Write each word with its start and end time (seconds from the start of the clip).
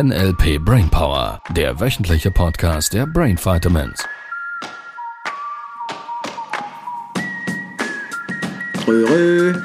NLP 0.00 0.64
Brainpower, 0.64 1.42
der 1.56 1.80
wöchentliche 1.80 2.30
Podcast 2.30 2.94
der 2.94 3.04
Brain 3.04 3.36
Vitamins. 3.36 4.06
Röhrö. 8.86 9.54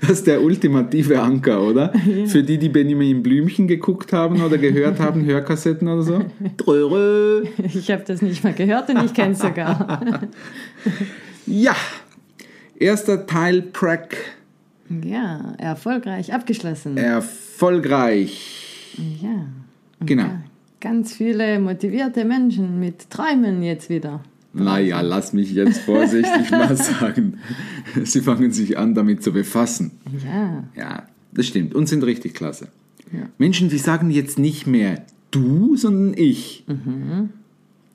Das 0.00 0.10
ist 0.10 0.26
der 0.26 0.42
ultimative 0.42 1.20
Anker, 1.20 1.62
oder? 1.62 1.92
Für 2.26 2.42
die, 2.42 2.58
die 2.58 2.68
Benjamin 2.68 3.22
Blümchen 3.22 3.68
geguckt 3.68 4.12
haben 4.12 4.42
oder 4.42 4.58
gehört 4.58 4.98
haben, 4.98 5.24
Hörkassetten 5.24 5.86
oder 5.86 6.02
so. 6.02 6.24
Röhrö. 6.66 7.44
Ich 7.58 7.90
habe 7.92 8.02
das 8.04 8.20
nicht 8.20 8.42
mal 8.42 8.52
gehört 8.52 8.88
und 8.88 9.04
ich 9.04 9.14
kenne 9.14 9.34
es 9.34 9.38
sogar. 9.38 10.00
Ja, 11.46 11.76
erster 12.76 13.26
Teil 13.28 13.62
Prack. 13.62 14.16
Ja, 15.04 15.54
erfolgreich 15.58 16.32
abgeschlossen. 16.32 16.96
Erfolgreich. 16.96 18.94
Ja. 19.22 19.46
Genau. 20.00 20.30
Ganz 20.80 21.14
viele 21.14 21.58
motivierte 21.58 22.24
Menschen 22.24 22.78
mit 22.78 23.10
Träumen 23.10 23.62
jetzt 23.62 23.88
wieder. 23.88 24.22
Naja, 24.52 25.00
lass 25.02 25.32
mich 25.32 25.52
jetzt 25.52 25.80
vorsichtig 25.80 26.50
mal 26.50 26.76
sagen. 26.76 27.38
Sie 28.04 28.20
fangen 28.20 28.52
sich 28.52 28.78
an, 28.78 28.94
damit 28.94 29.22
zu 29.22 29.32
befassen. 29.32 29.92
Ja. 30.24 30.64
Ja, 30.74 31.02
das 31.32 31.46
stimmt. 31.46 31.74
Und 31.74 31.88
sind 31.88 32.04
richtig 32.04 32.34
klasse. 32.34 32.68
Ja. 33.12 33.28
Menschen, 33.38 33.68
die 33.68 33.78
sagen 33.78 34.10
jetzt 34.10 34.38
nicht 34.38 34.66
mehr 34.66 35.02
du, 35.30 35.76
sondern 35.76 36.14
ich. 36.16 36.64
Mhm. 36.66 37.30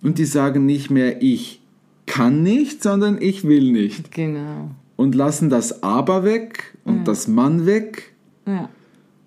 Und 0.03 0.17
die 0.17 0.25
sagen 0.25 0.65
nicht 0.65 0.89
mehr 0.91 1.21
ich 1.21 1.61
kann 2.05 2.43
nicht, 2.43 2.83
sondern 2.83 3.21
ich 3.21 3.43
will 3.43 3.71
nicht. 3.71 4.11
Genau. 4.11 4.71
Und 4.97 5.15
lassen 5.15 5.49
das 5.49 5.81
aber 5.81 6.23
weg 6.23 6.70
und 6.85 6.97
ja. 6.97 7.03
das 7.03 7.27
Mann 7.27 7.65
weg. 7.65 8.13
Ja. 8.45 8.69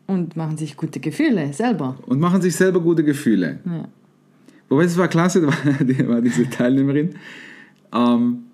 Und 0.06 0.36
machen 0.36 0.56
sich 0.56 0.76
gute 0.76 1.00
Gefühle 1.00 1.52
selber. 1.52 1.96
Und 2.06 2.20
machen 2.20 2.42
sich 2.42 2.54
selber 2.56 2.80
gute 2.80 3.04
Gefühle. 3.04 3.58
Ja. 3.64 3.88
Wobei 4.68 4.84
es 4.84 4.96
war 4.98 5.08
klasse, 5.08 5.46
war 5.46 6.20
diese 6.20 6.48
Teilnehmerin. 6.50 7.14
Ähm, 7.94 8.44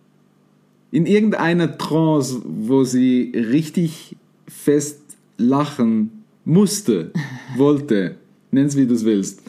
in 0.91 1.07
irgendeiner 1.07 1.79
Trance, 1.79 2.43
wo 2.45 2.85
sie 2.85 3.33
richtig 3.35 4.17
fest 4.49 5.01
lachen 5.39 6.25
musste, 6.45 7.13
wollte, 7.57 8.17
nenn's 8.51 8.77
wie 8.77 8.87
du 8.87 8.95
es 8.95 9.05
willst, 9.05 9.43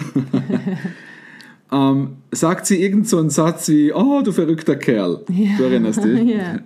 ähm, 1.71 2.09
sagt 2.31 2.65
sie 2.67 2.81
irgend 2.81 3.07
so 3.07 3.17
einen 3.17 3.29
Satz 3.29 3.67
wie, 3.69 3.91
oh, 3.91 4.21
du 4.23 4.31
verrückter 4.31 4.75
Kerl. 4.75 5.23
Ja. 5.29 5.57
Du 5.57 5.63
erinnerst 5.63 6.03
dich? 6.03 6.23
Ja. 6.23 6.59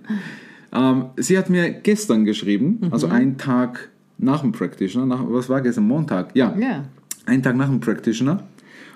Ähm, 0.72 1.06
sie 1.16 1.38
hat 1.38 1.48
mir 1.50 1.70
gestern 1.70 2.24
geschrieben, 2.24 2.78
Mhm. 2.82 2.92
also 2.92 3.06
einen 3.08 3.38
Tag 3.38 3.90
nach 4.18 4.40
dem 4.40 4.52
Practitioner, 4.52 5.06
nach, 5.06 5.22
was 5.28 5.48
war 5.48 5.60
gestern, 5.60 5.86
Montag? 5.86 6.34
Ja, 6.34 6.54
Ja. 6.58 6.84
einen 7.26 7.42
Tag 7.42 7.56
nach 7.56 7.68
dem 7.68 7.80
Practitioner 7.80 8.44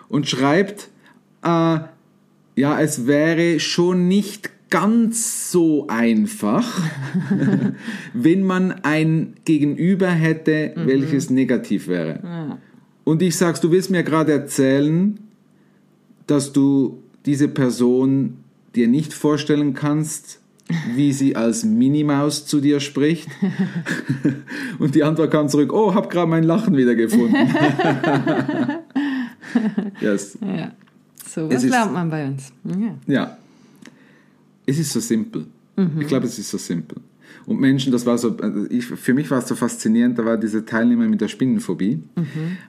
und 0.09 0.29
schreibt, 0.29 0.89
äh, 1.43 1.79
ja, 2.57 2.81
es 2.81 3.07
wäre 3.07 3.61
schon 3.61 4.09
nicht 4.09 4.51
ganz 4.71 5.51
so 5.51 5.87
einfach, 5.89 6.81
wenn 8.15 8.45
man 8.45 8.73
ein 8.83 9.35
Gegenüber 9.45 10.09
hätte, 10.11 10.73
welches 10.77 11.31
negativ 11.31 11.89
wäre. 11.89 12.21
Ja. 12.23 12.59
Und 13.05 13.23
ich 13.23 13.37
sag's, 13.37 13.61
du 13.61 13.71
willst 13.71 13.91
mir 13.91 14.03
gerade 14.05 14.33
erzählen, 14.33 15.19
dass 16.27 16.53
du 16.53 17.03
diese 17.27 17.49
Person 17.49 18.37
dir 18.77 18.87
nicht 18.89 19.13
vorstellen 19.13 19.75
kannst, 19.75 20.40
wie 20.95 21.13
sie 21.13 21.37
als 21.37 21.65
Minimaus 21.65 22.47
zu 22.47 22.61
dir 22.61 22.81
spricht. 22.81 23.29
Und 24.79 24.95
die 24.95 25.03
Antwort 25.03 25.31
kam 25.31 25.49
zurück, 25.49 25.73
oh, 25.73 25.95
hab 25.95 26.11
gerade 26.11 26.29
mein 26.29 26.45
Lachen 26.45 26.77
wieder 26.77 26.95
gefunden. 26.95 27.37
yes. 30.01 30.39
ja. 30.41 30.73
So 31.29 31.49
was 31.51 31.65
ist- 31.65 31.71
lernt 31.71 31.93
man 31.93 32.11
bei 32.11 32.27
uns. 32.27 32.53
Ja. 32.65 32.95
Ja. 33.07 33.37
Es 34.67 34.79
ist 34.79 34.93
so 34.93 35.01
simpel. 35.01 35.47
Ich 35.99 36.09
glaube, 36.09 36.27
es 36.27 36.39
ist 36.39 36.51
so 36.51 36.59
simpel. 36.59 36.99
Und 37.47 37.59
Menschen, 37.59 37.91
das 37.91 38.05
war 38.05 38.19
so, 38.19 38.37
also 38.37 38.67
ich, 38.71 38.85
für 38.85 39.15
mich 39.15 39.31
war 39.31 39.39
es 39.39 39.49
so 39.49 39.55
faszinierend, 39.55 40.19
da 40.19 40.27
war 40.27 40.37
diese 40.37 40.67
Teilnehmer 40.67 41.09
mit 41.09 41.23
der 41.23 41.29
Spinnenphobie. 41.29 42.03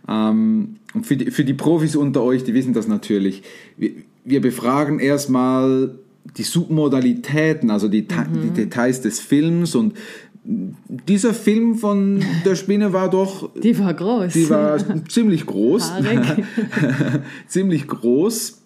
Ähm, 0.07 0.75
und 0.93 1.05
für 1.05 1.17
die, 1.17 1.29
für 1.29 1.43
die 1.43 1.53
Profis 1.53 1.95
unter 1.97 2.23
euch, 2.23 2.45
die 2.45 2.53
wissen 2.53 2.73
das 2.73 2.87
natürlich. 2.87 3.43
Wir, 3.77 3.91
wir 4.23 4.39
befragen 4.41 4.99
erstmal 4.99 5.95
die 6.37 6.43
Submodalitäten, 6.43 7.69
also 7.69 7.87
die, 7.87 8.07
Ta- 8.07 8.25
die 8.25 8.49
Details 8.51 9.01
des 9.01 9.19
Films 9.19 9.75
und 9.75 9.93
dieser 10.43 11.33
Film 11.35 11.75
von 11.75 12.21
der 12.45 12.55
Spinne 12.55 12.93
war 12.93 13.09
doch 13.09 13.51
Die 13.61 13.77
war 13.77 13.93
groß. 13.93 14.33
die 14.33 14.49
war 14.49 14.79
ziemlich 15.07 15.45
groß. 15.45 15.91
Ziemlich 17.47 17.87
groß. 17.87 18.57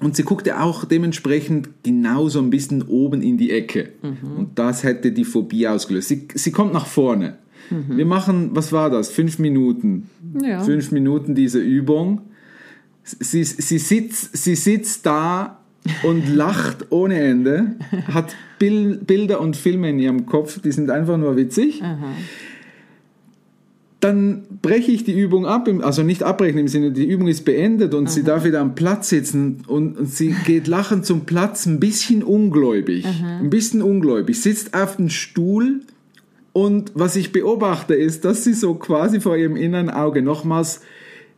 Und 0.00 0.16
sie 0.16 0.24
guckte 0.24 0.60
auch 0.60 0.84
dementsprechend 0.84 1.68
genau 1.84 2.28
so 2.28 2.40
ein 2.40 2.50
bisschen 2.50 2.82
oben 2.82 3.22
in 3.22 3.36
die 3.38 3.52
Ecke. 3.52 3.90
Und 4.02 4.58
das 4.58 4.82
hätte 4.82 5.12
die 5.12 5.24
Phobie 5.24 5.68
ausgelöst. 5.68 6.08
Sie, 6.08 6.26
sie 6.34 6.50
kommt 6.50 6.72
nach 6.72 6.86
vorne. 6.86 7.38
Wir 7.88 8.04
machen, 8.04 8.50
was 8.54 8.72
war 8.72 8.90
das? 8.90 9.08
Fünf 9.10 9.38
Minuten. 9.38 10.10
Ja. 10.42 10.60
Fünf 10.60 10.90
Minuten 10.90 11.34
diese 11.36 11.60
Übung. 11.60 12.22
Sie, 13.04 13.44
sie, 13.44 13.78
sitzt, 13.78 14.36
sie 14.36 14.56
sitzt 14.56 15.06
da 15.06 15.61
und 16.02 16.28
lacht 16.28 16.86
ohne 16.90 17.20
Ende, 17.20 17.76
hat 18.12 18.36
Bil 18.58 18.98
Bilder 18.98 19.40
und 19.40 19.56
Filme 19.56 19.90
in 19.90 19.98
ihrem 19.98 20.26
Kopf, 20.26 20.60
die 20.60 20.72
sind 20.72 20.90
einfach 20.90 21.16
nur 21.16 21.36
witzig. 21.36 21.82
Aha. 21.82 22.12
Dann 24.00 24.42
breche 24.62 24.90
ich 24.90 25.04
die 25.04 25.16
Übung 25.16 25.46
ab, 25.46 25.68
also 25.82 26.02
nicht 26.02 26.24
abbrechen 26.24 26.58
im 26.58 26.66
Sinne, 26.66 26.90
die 26.90 27.06
Übung 27.06 27.28
ist 27.28 27.44
beendet 27.44 27.94
und 27.94 28.10
sie 28.10 28.24
darf 28.24 28.44
wieder 28.44 28.60
am 28.60 28.74
Platz 28.74 29.08
sitzen 29.08 29.62
und, 29.68 29.96
und 29.96 30.06
sie 30.06 30.34
geht 30.44 30.66
lachend 30.66 31.06
zum 31.06 31.24
Platz, 31.24 31.66
ein 31.66 31.78
bisschen 31.78 32.24
ungläubig, 32.24 33.06
ein 33.06 33.48
bisschen 33.48 33.80
ungläubig, 33.80 34.40
sitzt 34.40 34.74
auf 34.74 34.96
dem 34.96 35.08
Stuhl 35.08 35.82
und 36.52 36.90
was 36.94 37.14
ich 37.14 37.30
beobachte 37.30 37.94
ist, 37.94 38.24
dass 38.24 38.42
sie 38.42 38.54
so 38.54 38.74
quasi 38.74 39.20
vor 39.20 39.36
ihrem 39.36 39.56
inneren 39.56 39.88
Auge 39.88 40.20
nochmals 40.20 40.80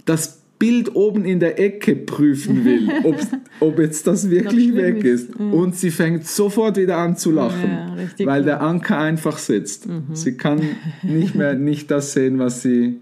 das 0.06 0.43
Bild 0.58 0.94
oben 0.94 1.24
in 1.24 1.40
der 1.40 1.58
Ecke 1.58 1.94
prüfen 1.96 2.64
will, 2.64 2.88
ob, 3.04 3.16
ob 3.60 3.78
jetzt 3.78 4.06
das 4.06 4.30
wirklich 4.30 4.74
weg 4.74 5.04
ist. 5.04 5.30
ist. 5.30 5.36
Und 5.40 5.74
sie 5.76 5.90
fängt 5.90 6.26
sofort 6.26 6.76
wieder 6.76 6.96
an 6.98 7.16
zu 7.16 7.30
lachen, 7.32 7.70
Ja, 8.18 8.26
weil 8.26 8.40
cool. 8.40 8.44
der 8.46 8.62
Anker 8.62 8.98
einfach 8.98 9.38
sitzt. 9.38 9.86
Sie 10.12 10.36
kann 10.36 10.60
nicht 11.02 11.34
mehr 11.34 11.54
nicht 11.70 11.90
das 11.90 12.12
sehen, 12.12 12.38
was 12.38 12.62
sie 12.62 13.00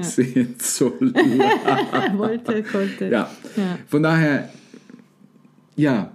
sehen 0.00 0.54
soll. 0.58 1.12
Wollte, 2.16 2.62
konnte. 2.62 3.04
ja. 3.06 3.30
Ja. 3.56 3.78
Von 3.86 4.02
daher, 4.02 4.48
ja, 5.76 6.10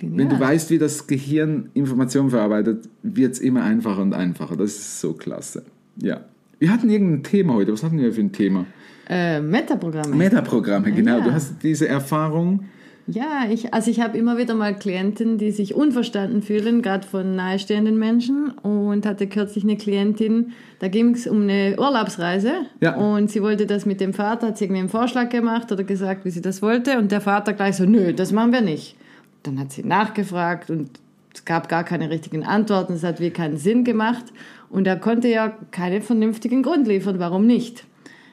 wenn 0.00 0.16
du 0.16 0.24
Genial. 0.28 0.40
weißt, 0.40 0.70
wie 0.70 0.78
das 0.78 1.08
Gehirn 1.08 1.70
Informationen 1.74 2.30
verarbeitet, 2.30 2.88
wird 3.02 3.32
es 3.32 3.40
immer 3.40 3.64
einfacher 3.64 4.00
und 4.02 4.14
einfacher. 4.14 4.56
Das 4.56 4.70
ist 4.70 5.00
so 5.00 5.12
klasse. 5.14 5.64
Ja. 5.96 6.20
Wir 6.58 6.72
hatten 6.72 6.90
irgendein 6.90 7.22
Thema 7.22 7.54
heute. 7.54 7.72
Was 7.72 7.82
hatten 7.82 7.98
wir 7.98 8.12
für 8.12 8.20
ein 8.20 8.32
Thema? 8.32 8.66
Äh, 9.08 9.40
Metaprogramme. 9.40 10.14
Metaprogramme, 10.14 10.92
genau. 10.92 11.18
Ja. 11.18 11.24
Du 11.24 11.32
hast 11.32 11.62
diese 11.62 11.88
Erfahrung. 11.88 12.64
Ja, 13.06 13.46
ich, 13.50 13.72
also 13.72 13.90
ich 13.90 14.00
habe 14.00 14.18
immer 14.18 14.36
wieder 14.36 14.54
mal 14.54 14.74
Klienten, 14.74 15.38
die 15.38 15.50
sich 15.50 15.74
unverstanden 15.74 16.42
fühlen, 16.42 16.82
gerade 16.82 17.06
von 17.06 17.34
nahestehenden 17.36 17.98
Menschen. 17.98 18.50
Und 18.50 19.06
hatte 19.06 19.26
kürzlich 19.28 19.64
eine 19.64 19.78
Klientin, 19.78 20.52
da 20.80 20.88
ging 20.88 21.14
es 21.14 21.26
um 21.26 21.42
eine 21.42 21.76
Urlaubsreise. 21.78 22.52
Ja. 22.82 22.96
Und 22.96 23.30
sie 23.30 23.40
wollte 23.40 23.66
das 23.66 23.86
mit 23.86 24.00
dem 24.00 24.12
Vater, 24.12 24.48
hat 24.48 24.58
sie 24.58 24.64
irgendwie 24.66 24.80
einen 24.80 24.90
Vorschlag 24.90 25.30
gemacht 25.30 25.72
oder 25.72 25.84
gesagt, 25.84 26.26
wie 26.26 26.30
sie 26.30 26.42
das 26.42 26.60
wollte. 26.60 26.98
Und 26.98 27.10
der 27.10 27.22
Vater 27.22 27.54
gleich 27.54 27.76
so, 27.76 27.86
nö, 27.86 28.12
das 28.12 28.32
machen 28.32 28.52
wir 28.52 28.60
nicht. 28.60 28.96
Dann 29.42 29.58
hat 29.58 29.72
sie 29.72 29.84
nachgefragt 29.84 30.68
und 30.68 30.90
es 31.38 31.44
gab 31.44 31.68
gar 31.68 31.84
keine 31.84 32.10
richtigen 32.10 32.44
Antworten. 32.44 32.94
Es 32.94 33.04
hat 33.04 33.20
wie 33.20 33.30
keinen 33.30 33.58
Sinn 33.58 33.84
gemacht. 33.84 34.24
Und 34.70 34.88
er 34.88 34.96
konnte 34.96 35.28
ja 35.28 35.56
keinen 35.70 36.02
vernünftigen 36.02 36.64
Grund 36.64 36.88
liefern, 36.88 37.20
warum 37.20 37.46
nicht. 37.46 37.84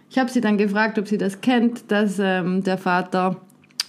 Ich 0.09 0.17
habe 0.17 0.31
sie 0.31 0.41
dann 0.41 0.57
gefragt, 0.57 0.97
ob 0.97 1.07
sie 1.07 1.19
das 1.19 1.39
kennt, 1.41 1.91
dass 1.91 2.17
ähm, 2.19 2.63
der 2.63 2.79
Vater 2.79 3.37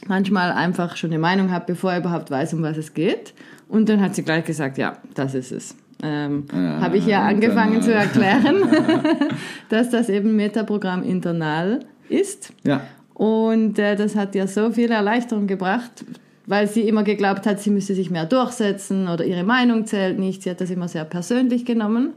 manchmal 0.07 0.53
einfach 0.53 0.97
schon 0.97 1.11
eine 1.11 1.19
Meinung 1.19 1.51
hat, 1.51 1.67
bevor 1.67 1.93
er 1.93 2.01
überhaupt 2.01 2.31
weiß, 2.31 2.53
um 2.53 2.63
was 2.63 2.77
es 2.77 2.93
geht. 2.93 3.33
Und 3.69 3.89
dann 3.89 4.03
hat 4.03 4.15
sie 4.15 4.23
gleich 4.23 4.45
gesagt, 4.45 4.77
ja, 4.77 4.99
das 5.15 5.35
ist 5.35 5.51
es. 5.51 5.75
Ähm, 6.03 6.45
Ah, 6.53 6.83
habe 6.83 6.99
ich 6.99 7.07
ja 7.07 7.23
angefangen 7.23 7.81
zu 7.81 7.95
erklären, 7.95 8.69
dass 9.71 9.89
das 9.89 10.11
eben 10.11 10.37
Metaprogramm 10.37 11.03
internal 11.03 11.81
ist. 12.11 12.53
Ja. 12.65 12.83
Und 13.15 13.79
äh, 13.79 13.97
das 13.97 14.15
hat 14.15 14.35
ihr 14.35 14.47
so 14.47 14.71
viel 14.73 14.91
Erleichterung 14.91 15.47
gebracht, 15.47 16.05
weil 16.47 16.69
sie 16.69 16.83
immer 16.83 17.03
geglaubt 17.03 17.47
hat, 17.47 17.61
sie 17.61 17.71
müsse 17.71 17.95
sich 17.95 18.11
mehr 18.11 18.25
durchsetzen 18.25 19.09
oder 19.09 19.25
ihre 19.25 19.45
Meinung 19.45 19.87
zählt 19.87 20.19
nicht. 20.19 20.43
Sie 20.43 20.51
hat 20.51 20.61
das 20.61 20.71
immer 20.71 20.89
sehr 20.89 21.05
persönlich 21.05 21.65
genommen. 21.65 22.11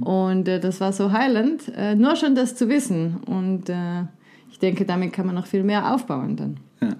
Und 0.00 0.48
äh, 0.48 0.58
das 0.60 0.80
war 0.80 0.92
so 0.92 1.12
heilend, 1.12 1.70
äh, 1.76 1.94
nur 1.94 2.16
schon 2.16 2.34
das 2.34 2.56
zu 2.56 2.68
wissen. 2.68 3.18
Und 3.26 3.68
äh, 3.68 4.02
ich 4.50 4.58
denke, 4.58 4.84
damit 4.84 5.12
kann 5.12 5.26
man 5.26 5.36
noch 5.36 5.46
viel 5.46 5.62
mehr 5.62 5.94
aufbauen 5.94 6.36
dann. 6.36 6.56
Ja. 6.80 6.96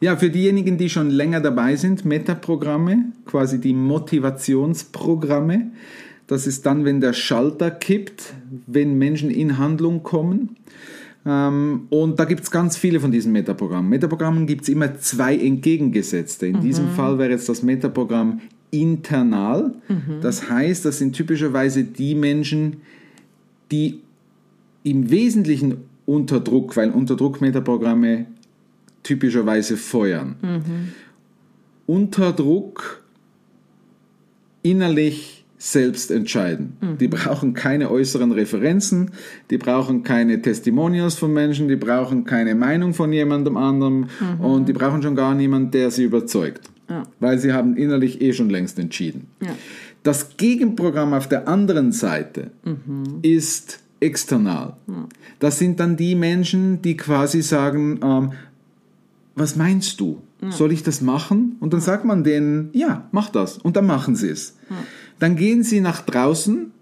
Ja, 0.00 0.16
für 0.16 0.30
diejenigen, 0.30 0.78
die 0.78 0.90
schon 0.90 1.10
länger 1.10 1.40
dabei 1.40 1.76
sind, 1.76 2.04
Metaprogramme, 2.04 3.04
quasi 3.24 3.60
die 3.60 3.72
Motivationsprogramme. 3.72 5.70
Das 6.26 6.48
ist 6.48 6.66
dann, 6.66 6.84
wenn 6.84 7.00
der 7.00 7.12
Schalter 7.12 7.70
kippt, 7.70 8.34
wenn 8.66 8.98
Menschen 8.98 9.30
in 9.30 9.58
Handlung 9.58 10.02
kommen. 10.02 10.56
Ähm, 11.24 11.86
und 11.90 12.18
da 12.18 12.24
gibt 12.24 12.42
es 12.42 12.50
ganz 12.50 12.76
viele 12.76 13.00
von 13.00 13.12
diesen 13.12 13.32
Metaprogrammen. 13.32 13.88
Metaprogrammen 13.88 14.46
gibt 14.46 14.62
es 14.62 14.68
immer 14.68 14.96
zwei 14.96 15.36
entgegengesetzte. 15.36 16.46
In 16.46 16.56
mhm. 16.56 16.60
diesem 16.62 16.88
Fall 16.88 17.18
wäre 17.18 17.30
jetzt 17.30 17.48
das 17.48 17.62
Metaprogramm 17.62 18.40
internal. 18.70 19.74
Mhm. 19.88 20.20
Das 20.20 20.48
heißt, 20.48 20.84
das 20.84 20.98
sind 20.98 21.14
typischerweise 21.14 21.84
die 21.84 22.14
Menschen, 22.14 22.78
die 23.70 24.00
im 24.82 25.10
Wesentlichen 25.10 25.76
unter 26.06 26.40
Druck, 26.40 26.76
weil 26.76 26.90
Unterdruck-Metaprogramme 26.90 28.26
typischerweise 29.02 29.76
feuern. 29.76 30.36
Mhm. 30.42 30.88
Unter 31.86 32.32
Druck 32.32 33.02
innerlich 34.62 35.41
selbst 35.62 36.10
entscheiden. 36.10 36.76
Mhm. 36.80 36.98
Die 36.98 37.06
brauchen 37.06 37.54
keine 37.54 37.88
äußeren 37.88 38.32
Referenzen, 38.32 39.12
die 39.48 39.58
brauchen 39.58 40.02
keine 40.02 40.42
Testimonials 40.42 41.14
von 41.14 41.32
Menschen, 41.32 41.68
die 41.68 41.76
brauchen 41.76 42.24
keine 42.24 42.56
Meinung 42.56 42.94
von 42.94 43.12
jemandem 43.12 43.56
anderem 43.56 44.08
mhm. 44.18 44.44
und 44.44 44.68
die 44.68 44.72
brauchen 44.72 45.02
schon 45.04 45.14
gar 45.14 45.36
niemanden, 45.36 45.70
der 45.70 45.92
sie 45.92 46.02
überzeugt. 46.02 46.68
Ja. 46.90 47.04
Weil 47.20 47.38
sie 47.38 47.52
haben 47.52 47.76
innerlich 47.76 48.20
eh 48.20 48.32
schon 48.32 48.50
längst 48.50 48.76
entschieden. 48.80 49.28
Ja. 49.40 49.54
Das 50.02 50.36
Gegenprogramm 50.36 51.14
auf 51.14 51.28
der 51.28 51.46
anderen 51.46 51.92
Seite 51.92 52.50
mhm. 52.64 53.20
ist 53.22 53.78
external. 54.00 54.76
Ja. 54.88 55.08
Das 55.38 55.60
sind 55.60 55.78
dann 55.78 55.96
die 55.96 56.16
Menschen, 56.16 56.82
die 56.82 56.96
quasi 56.96 57.40
sagen, 57.40 58.00
ähm, 58.02 58.32
was 59.36 59.54
meinst 59.54 60.00
du? 60.00 60.20
Soll 60.50 60.72
ich 60.72 60.82
das 60.82 61.00
machen? 61.00 61.54
Und 61.60 61.72
dann 61.72 61.80
sagt 61.80 62.04
man 62.04 62.24
denen, 62.24 62.70
ja, 62.72 63.08
mach 63.12 63.28
das. 63.28 63.58
Und 63.58 63.76
dann 63.76 63.86
machen 63.86 64.16
sie 64.16 64.28
es. 64.28 64.56
Dann 65.22 65.36
gehen 65.36 65.62
sie 65.62 65.78
nach 65.78 66.00
draußen, 66.00 66.72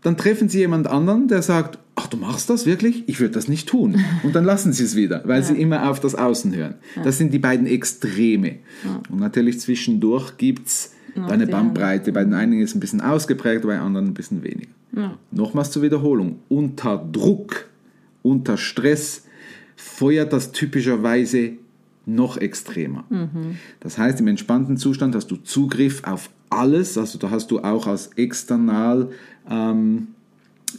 dann 0.00 0.16
treffen 0.16 0.48
sie 0.48 0.60
jemand 0.60 0.86
anderen, 0.86 1.28
der 1.28 1.42
sagt, 1.42 1.78
ach, 1.94 2.06
du 2.06 2.16
machst 2.16 2.48
das 2.48 2.64
wirklich? 2.64 3.06
Ich 3.06 3.20
würde 3.20 3.34
das 3.34 3.48
nicht 3.48 3.68
tun. 3.68 4.02
Und 4.22 4.34
dann 4.34 4.46
lassen 4.46 4.72
sie 4.72 4.82
es 4.82 4.96
wieder, 4.96 5.20
weil 5.26 5.40
ja. 5.40 5.46
sie 5.46 5.60
immer 5.60 5.90
auf 5.90 6.00
das 6.00 6.14
Außen 6.14 6.56
hören. 6.56 6.76
Ja. 6.96 7.02
Das 7.02 7.18
sind 7.18 7.34
die 7.34 7.38
beiden 7.38 7.66
Extreme. 7.66 8.60
Ja. 8.82 9.02
Und 9.10 9.20
natürlich 9.20 9.60
zwischendurch 9.60 10.38
gibt 10.38 10.68
es 10.68 10.94
eine 11.28 11.46
Bandbreite. 11.46 12.12
Bei 12.12 12.24
den 12.24 12.32
einen 12.32 12.54
ist 12.60 12.70
es 12.70 12.76
ein 12.76 12.80
bisschen 12.80 13.02
ausgeprägt, 13.02 13.66
bei 13.66 13.78
anderen 13.78 14.06
ein 14.06 14.14
bisschen 14.14 14.42
weniger. 14.42 14.70
Nochmals 15.30 15.70
zur 15.70 15.82
Wiederholung. 15.82 16.38
Unter 16.48 16.96
Druck, 17.12 17.68
unter 18.22 18.56
Stress 18.56 19.24
feuert 19.76 20.32
das 20.32 20.52
typischerweise 20.52 21.52
noch 22.06 22.36
extremer. 22.36 23.04
Mhm. 23.10 23.56
Das 23.80 23.98
heißt, 23.98 24.20
im 24.20 24.28
entspannten 24.28 24.76
Zustand 24.76 25.14
hast 25.14 25.30
du 25.30 25.36
Zugriff 25.36 26.02
auf 26.04 26.30
alles, 26.48 26.96
also 26.96 27.18
da 27.18 27.30
hast 27.30 27.50
du 27.50 27.60
auch 27.60 27.86
als 27.86 28.10
external, 28.16 29.10
ähm, 29.50 30.08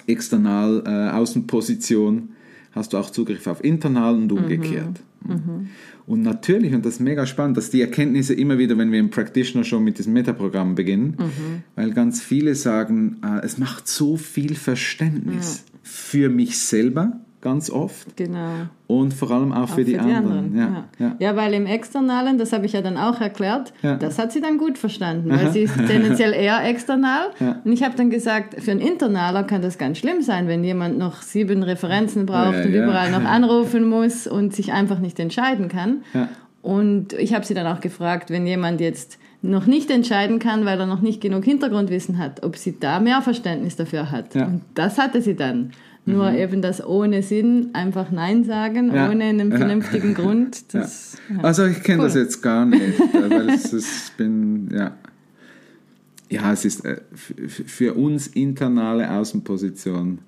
external 0.08 0.84
äh, 0.86 1.16
Außenposition, 1.16 2.30
hast 2.72 2.94
du 2.94 2.98
auch 2.98 3.10
Zugriff 3.10 3.46
auf 3.48 3.64
internal 3.64 4.16
und 4.16 4.32
umgekehrt. 4.32 5.02
Mhm. 5.24 5.34
Mhm. 5.34 5.70
Und 6.06 6.22
natürlich, 6.22 6.74
und 6.74 6.86
das 6.86 6.96
ist 6.96 7.00
mega 7.02 7.26
spannend, 7.26 7.58
dass 7.58 7.70
die 7.70 7.82
Erkenntnisse 7.82 8.34
immer 8.34 8.58
wieder, 8.58 8.78
wenn 8.78 8.94
wir 8.94 9.00
im 9.00 9.10
Practitioner 9.10 9.66
schon 9.66 9.84
mit 9.84 9.98
diesem 9.98 10.14
Metaprogramm 10.14 10.76
beginnen, 10.76 11.18
mhm. 11.20 11.64
weil 11.76 11.92
ganz 11.92 12.22
viele 12.22 12.56
sagen, 12.56 13.18
äh, 13.24 13.46
es 13.46 13.58
macht 13.58 13.90
so 13.90 14.16
viel 14.16 14.56
Verständnis 14.56 15.66
für 15.84 16.30
mich 16.30 16.58
selber, 16.58 17.20
ganz 17.42 17.70
oft. 17.70 18.18
Genau. 18.18 18.68
Und 18.88 19.14
vor 19.14 19.32
allem 19.32 19.52
auch, 19.52 19.64
auch 19.64 19.70
für, 19.70 19.84
die, 19.84 19.96
für 19.96 20.04
die 20.04 20.14
anderen. 20.14 20.56
anderen. 20.56 20.58
Ja, 20.58 20.86
ja. 21.00 21.16
ja, 21.20 21.36
weil 21.36 21.54
im 21.54 21.66
Externalen, 21.66 22.38
das 22.38 22.54
habe 22.54 22.66
ich 22.66 22.74
ja 22.74 22.82
dann 22.82 22.98
auch 22.98 23.20
erklärt, 23.22 23.74
das 23.82 24.18
hat 24.18 24.32
sie 24.32 24.42
dann 24.42 24.58
gut 24.58 24.78
verstanden, 24.78 25.30
weil 25.30 25.46
Aha. 25.46 25.52
sie 25.52 25.62
ist 25.62 25.76
tendenziell 25.88 26.34
eher 26.34 26.64
external. 26.64 27.30
Und 27.64 27.72
ich 27.72 27.84
habe 27.84 27.96
dann 27.96 28.10
gesagt, 28.10 28.62
für 28.62 28.72
einen 28.72 28.80
Internaler 28.80 29.44
kann 29.44 29.62
das 29.62 29.78
ganz 29.78 29.98
schlimm 29.98 30.22
sein, 30.22 30.48
wenn 30.48 30.64
jemand 30.64 30.98
noch 30.98 31.22
sieben 31.22 31.64
Referenzen 31.64 32.26
braucht 32.26 32.66
und 32.66 32.74
überall 32.74 33.12
noch 33.12 33.26
anrufen 33.26 33.88
muss 33.88 34.28
und 34.28 34.56
sich 34.56 34.74
einfach 34.74 35.00
nicht 35.00 35.20
entscheiden 35.20 35.68
kann. 35.68 36.04
Und 36.62 37.14
ich 37.14 37.34
habe 37.34 37.46
sie 37.46 37.54
dann 37.54 37.68
auch 37.68 37.82
gefragt, 37.82 38.30
wenn 38.30 38.48
jemand 38.48 38.82
jetzt 38.82 39.20
noch 39.42 39.68
nicht 39.68 39.92
entscheiden 39.92 40.40
kann, 40.40 40.66
weil 40.66 40.80
er 40.80 40.86
noch 40.86 41.02
nicht 41.02 41.22
genug 41.22 41.46
Hintergrundwissen 41.46 42.18
hat, 42.18 42.44
ob 42.44 42.58
sie 42.58 42.80
da 42.80 43.00
mehr 43.00 43.22
Verständnis 43.22 43.76
dafür 43.76 44.12
hat. 44.12 44.36
Und 44.36 44.62
das 44.74 44.98
hatte 44.98 45.22
sie 45.22 45.36
dann. 45.36 45.72
Nur 46.08 46.32
mhm. 46.32 46.38
eben 46.38 46.62
das 46.62 46.84
ohne 46.86 47.22
Sinn, 47.22 47.72
einfach 47.74 48.12
Nein 48.12 48.46
sagen, 48.46 48.96
ja. 48.96 49.10
ohne 49.10 49.26
einen 49.26 49.52
vernünftigen 49.52 50.10
ja. 50.14 50.14
Grund. 50.14 50.74
Das, 50.74 51.18
ja. 51.30 51.44
Also 51.44 51.66
ich 51.66 51.84
kenne 51.84 52.00
cool. 52.00 52.06
das 52.06 52.16
jetzt 52.16 52.42
gar 52.42 52.66
nicht, 52.66 53.00
äh, 53.14 53.30
weil 53.30 53.50
es 53.50 53.74
ist, 53.74 54.16
bin, 54.16 54.70
ja. 54.74 54.96
Ja, 56.30 56.54
es 56.54 56.64
ist 56.64 56.86
äh, 56.86 57.02
für 57.48 57.94
uns 57.94 58.28
internale 58.28 59.12
Außenposition 59.12 60.20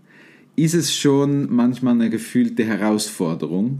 ist 0.57 0.73
es 0.73 0.93
schon 0.93 1.53
manchmal 1.53 1.93
eine 1.93 2.09
gefühlte 2.09 2.65
Herausforderung. 2.65 3.79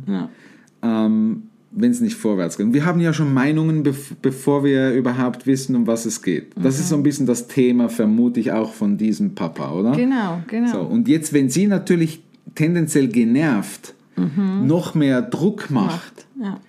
Ähm, 0.81 1.43
wenn 1.71 1.91
es 1.91 2.01
nicht 2.01 2.15
vorwärts 2.15 2.57
geht. 2.57 2.67
Und 2.67 2.73
wir 2.73 2.85
haben 2.85 2.99
ja 2.99 3.13
schon 3.13 3.33
Meinungen, 3.33 3.83
bevor 4.21 4.63
wir 4.63 4.91
überhaupt 4.93 5.45
wissen, 5.45 5.75
um 5.75 5.87
was 5.87 6.05
es 6.05 6.21
geht. 6.21 6.51
Das 6.55 6.75
mhm. 6.75 6.81
ist 6.81 6.89
so 6.89 6.95
ein 6.95 7.03
bisschen 7.03 7.25
das 7.25 7.47
Thema, 7.47 7.89
vermute 7.89 8.39
ich, 8.39 8.51
auch 8.51 8.73
von 8.73 8.97
diesem 8.97 9.35
Papa, 9.35 9.71
oder? 9.71 9.91
Genau, 9.91 10.41
genau. 10.47 10.71
So, 10.71 10.81
und 10.81 11.07
jetzt, 11.07 11.31
wenn 11.33 11.49
sie 11.49 11.67
natürlich 11.67 12.23
tendenziell 12.55 13.07
genervt 13.07 13.93
mhm. 14.15 14.65
noch 14.65 14.95
mehr 14.95 15.21
Druck 15.21 15.69
macht, 15.69 16.25
ja. 16.41 16.59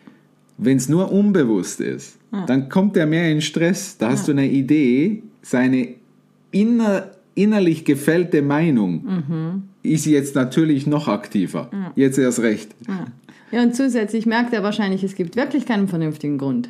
wenn 0.58 0.76
es 0.76 0.88
nur 0.88 1.10
unbewusst 1.10 1.80
ist, 1.80 2.18
ja. 2.32 2.44
dann 2.46 2.68
kommt 2.68 2.96
er 2.96 3.06
mehr 3.06 3.30
in 3.32 3.40
Stress. 3.40 3.96
Da 3.96 4.10
hast 4.10 4.28
ja. 4.28 4.34
du 4.34 4.40
eine 4.40 4.50
Idee, 4.50 5.22
seine 5.42 5.94
inner, 6.50 7.10
innerlich 7.34 7.86
gefällte 7.86 8.42
Meinung 8.42 9.04
mhm. 9.04 9.62
ist 9.82 10.04
jetzt 10.04 10.34
natürlich 10.34 10.86
noch 10.86 11.08
aktiver. 11.08 11.70
Jetzt 11.96 12.18
erst 12.18 12.40
recht. 12.40 12.74
Ja, 13.52 13.62
und 13.62 13.74
zusätzlich 13.74 14.26
merkt 14.26 14.52
er 14.52 14.62
wahrscheinlich, 14.62 15.02
es 15.02 15.14
gibt 15.14 15.36
wirklich 15.36 15.66
keinen 15.66 15.88
vernünftigen 15.88 16.38
Grund. 16.38 16.68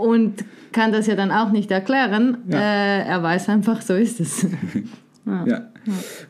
Und 0.00 0.44
kann 0.72 0.92
das 0.92 1.06
ja 1.06 1.16
dann 1.16 1.30
auch 1.30 1.50
nicht 1.50 1.70
erklären. 1.70 2.38
Ja. 2.48 2.58
Äh, 2.58 3.04
er 3.06 3.22
weiß 3.22 3.48
einfach, 3.48 3.82
so 3.82 3.94
ist 3.94 4.20
es. 4.20 4.46
ja. 5.26 5.46
ja. 5.46 5.68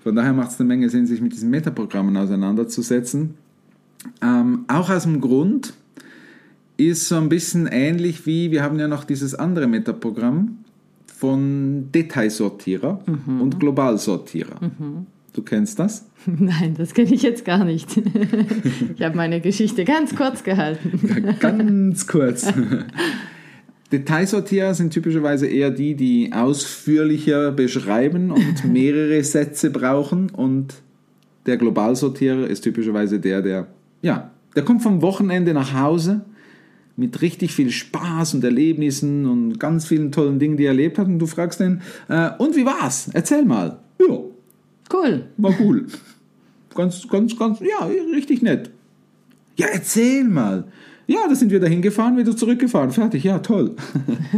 Von 0.03 0.15
daher 0.15 0.33
macht 0.33 0.53
es 0.53 0.61
eine 0.61 0.69
Menge 0.69 0.89
Sinn, 0.89 1.07
sich 1.07 1.21
mit 1.21 1.33
diesen 1.33 1.51
Metaprogrammen 1.51 2.17
auseinanderzusetzen. 2.17 3.35
Ähm, 4.23 4.65
auch 4.69 4.91
aus 4.91 5.03
dem 5.03 5.21
Grund 5.21 5.75
ist 6.77 7.09
so 7.09 7.17
ein 7.17 7.29
bisschen 7.29 7.67
ähnlich 7.67 8.25
wie, 8.25 8.51
wir 8.53 8.63
haben 8.63 8.79
ja 8.79 8.87
noch 8.87 9.05
dieses 9.05 9.35
andere 9.35 9.67
Metaprogramm 9.67 10.59
von 11.07 11.91
Detailsortierer 11.93 13.01
mhm. 13.05 13.41
und 13.41 13.59
Globalsortierer. 13.59 14.61
Mhm. 14.61 15.07
Du 15.39 15.45
kennst 15.45 15.79
das? 15.79 16.05
Nein, 16.27 16.75
das 16.77 16.95
kenne 16.95 17.15
ich 17.15 17.23
jetzt 17.23 17.45
gar 17.45 17.65
nicht. 17.65 17.89
Ich 18.97 19.05
habe 19.05 19.17
meine 19.17 19.41
Geschichte 19.41 19.85
ganz 19.85 20.17
kurz 20.17 20.43
gehalten. 20.43 20.99
Ja, 21.25 21.33
ganz 21.35 22.09
kurz. 22.09 22.53
Detailsortierer 23.93 24.75
sind 24.75 24.93
typischerweise 24.93 25.47
eher 25.47 25.71
die, 25.71 25.95
die 25.95 26.33
ausführlicher 26.33 27.53
beschreiben 27.53 28.33
und 28.33 28.65
mehrere 28.65 29.23
Sätze 29.23 29.71
brauchen. 29.71 30.31
Und 30.31 30.75
der 31.47 31.57
Globalsortierer 31.57 32.49
ist 32.49 32.63
typischerweise 32.63 33.21
der, 33.21 33.41
der, 33.41 33.69
ja, 34.03 34.33
der 34.57 34.65
kommt 34.65 34.83
vom 34.83 35.03
Wochenende 35.03 35.55
nach 35.55 35.73
Hause 35.73 36.23
mit 36.97 37.23
richtig 37.23 37.53
viel 37.53 37.71
Spaß 37.71 38.35
und 38.35 38.43
Erlebnissen 38.43 39.25
und 39.25 39.61
ganz 39.61 39.87
vielen 39.87 40.11
tollen 40.11 40.41
Dingen, 40.41 40.57
die 40.57 40.65
er 40.65 40.71
erlebt 40.71 40.99
hat. 40.99 41.07
Und 41.07 41.21
du 41.21 41.27
fragst 41.27 41.61
ihn, 41.61 41.81
äh, 42.09 42.31
und 42.39 42.57
wie 42.57 42.67
war's? 42.67 43.09
Erzähl 43.13 43.45
mal. 43.45 43.79
Ja, 44.01 44.19
Cool. 44.93 45.27
War 45.37 45.55
cool. 45.61 45.87
Ganz, 46.75 47.09
ganz, 47.09 47.37
ganz, 47.37 47.61
ja, 47.61 47.87
richtig 48.13 48.43
nett. 48.43 48.71
Ja, 49.57 49.67
erzähl 49.73 50.25
mal. 50.25 50.65
Ja, 51.07 51.21
da 51.27 51.35
sind 51.35 51.51
wir 51.51 51.59
dahin 51.59 51.83
gefahren, 51.83 52.17
wieder 52.17 52.37
zurückgefahren. 52.37 52.91
Fertig, 52.91 53.25
ja, 53.25 53.39
toll. 53.39 53.75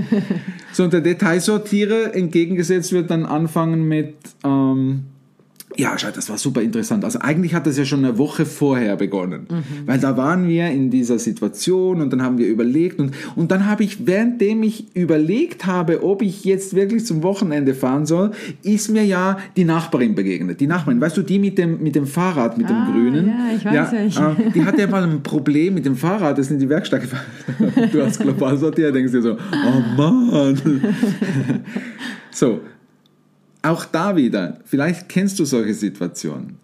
so, 0.72 0.84
und 0.84 0.92
der 0.92 1.00
Detailsortierer 1.00 2.14
entgegengesetzt 2.14 2.92
wird 2.92 3.10
dann 3.10 3.26
anfangen 3.26 3.88
mit, 3.88 4.14
ähm, 4.44 5.04
ja, 5.76 5.96
schau, 5.96 6.08
das 6.10 6.28
war 6.28 6.36
super 6.36 6.62
interessant. 6.62 7.04
Also 7.04 7.20
eigentlich 7.20 7.54
hat 7.54 7.66
das 7.66 7.78
ja 7.78 7.84
schon 7.84 8.04
eine 8.04 8.18
Woche 8.18 8.44
vorher 8.44 8.96
begonnen, 8.96 9.46
mhm. 9.48 9.86
weil 9.86 9.98
da 9.98 10.16
waren 10.16 10.48
wir 10.48 10.68
in 10.68 10.90
dieser 10.90 11.18
Situation 11.18 12.00
und 12.00 12.12
dann 12.12 12.22
haben 12.22 12.38
wir 12.38 12.48
überlegt 12.48 12.98
und, 12.98 13.14
und 13.36 13.50
dann 13.50 13.66
habe 13.66 13.84
ich, 13.84 14.06
währenddem 14.06 14.62
ich 14.62 14.96
überlegt 14.96 15.66
habe, 15.66 16.02
ob 16.04 16.22
ich 16.22 16.44
jetzt 16.44 16.74
wirklich 16.74 17.06
zum 17.06 17.22
Wochenende 17.22 17.74
fahren 17.74 18.04
soll, 18.04 18.32
ist 18.62 18.90
mir 18.90 19.04
ja 19.04 19.38
die 19.56 19.64
Nachbarin 19.64 20.14
begegnet. 20.14 20.60
Die 20.60 20.66
Nachbarin, 20.66 21.00
weißt 21.00 21.16
du, 21.16 21.22
die 21.22 21.38
mit 21.38 21.56
dem, 21.56 21.82
mit 21.82 21.94
dem 21.94 22.06
Fahrrad, 22.06 22.58
mit 22.58 22.66
ah, 22.68 22.86
dem 22.86 22.92
Grünen. 22.92 23.28
Ja, 23.28 23.56
ich 23.56 23.64
weiß 23.64 24.14
ja, 24.14 24.32
äh, 24.32 24.50
Die 24.50 24.64
hatte 24.64 24.80
ja 24.80 24.86
mal 24.90 25.04
ein 25.04 25.22
Problem 25.22 25.74
mit 25.74 25.86
dem 25.86 25.96
Fahrrad, 25.96 26.36
das 26.36 26.46
ist 26.46 26.52
in 26.52 26.58
die 26.58 26.68
Werkstatt 26.68 27.02
gefahren. 27.02 27.24
du 27.92 28.02
als 28.02 28.18
Globalsortier 28.18 28.90
denkst 28.92 29.12
dir 29.12 29.22
so, 29.22 29.32
oh 29.34 29.96
Mann. 29.96 30.60
so, 32.30 32.60
auch 33.62 33.84
da 33.84 34.16
wieder, 34.16 34.58
vielleicht 34.64 35.08
kennst 35.08 35.38
du 35.38 35.44
solche 35.44 35.74
Situationen. 35.74 36.56